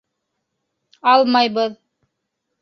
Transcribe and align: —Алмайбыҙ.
—Алмайбыҙ. 1.11 1.77